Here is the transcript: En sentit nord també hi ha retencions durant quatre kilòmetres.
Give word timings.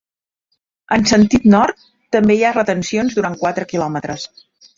En 0.95 1.03
sentit 1.11 1.45
nord 1.55 1.83
també 2.17 2.39
hi 2.39 2.41
ha 2.47 2.55
retencions 2.57 3.19
durant 3.21 3.37
quatre 3.45 3.69
kilòmetres. 3.75 4.27